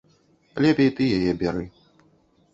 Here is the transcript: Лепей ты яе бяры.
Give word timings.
Лепей 0.65 0.89
ты 1.01 1.11
яе 1.19 1.31
бяры. 1.43 1.63